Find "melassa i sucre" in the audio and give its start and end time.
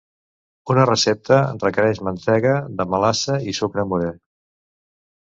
2.95-3.85